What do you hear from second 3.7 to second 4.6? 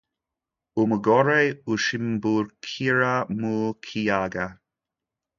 kiyaga